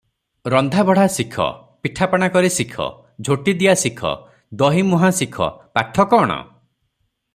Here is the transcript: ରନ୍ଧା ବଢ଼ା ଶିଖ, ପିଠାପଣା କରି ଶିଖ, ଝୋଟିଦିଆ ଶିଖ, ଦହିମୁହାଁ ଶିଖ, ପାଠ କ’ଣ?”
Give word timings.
ରନ୍ଧା 0.51 0.83
ବଢ଼ା 0.85 1.03
ଶିଖ, 1.15 1.45
ପିଠାପଣା 1.85 2.29
କରି 2.37 2.51
ଶିଖ, 2.55 2.87
ଝୋଟିଦିଆ 3.29 3.75
ଶିଖ, 3.83 4.15
ଦହିମୁହାଁ 4.63 5.15
ଶିଖ, 5.23 5.51
ପାଠ 5.79 6.07
କ’ଣ?” 6.15 6.41